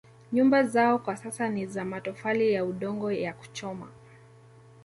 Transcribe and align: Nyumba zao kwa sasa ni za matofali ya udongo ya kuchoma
Nyumba 0.31 0.63
zao 0.63 0.99
kwa 0.99 1.15
sasa 1.17 1.49
ni 1.49 1.65
za 1.65 1.85
matofali 1.85 2.51
ya 2.53 2.65
udongo 2.65 3.11
ya 3.11 3.33
kuchoma 3.33 3.87